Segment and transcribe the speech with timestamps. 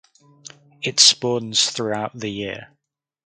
[0.81, 2.69] It spawns throughout the year.